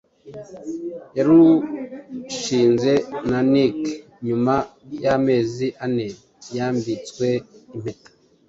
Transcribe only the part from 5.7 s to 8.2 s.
ane yambitswe impeta